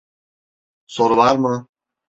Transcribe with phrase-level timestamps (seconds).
[0.87, 1.67] Soru var mı?